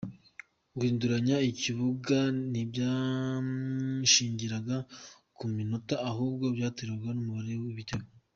Guhinduranya 0.77 1.37
ikibuga 1.51 2.17
ntibyashingiraga 2.49 4.77
ku 5.37 5.45
minota, 5.55 5.95
ahubwo 6.09 6.45
byaterwaga 6.55 7.09
n’umubare 7.15 7.53
w’ibitego. 7.63 8.09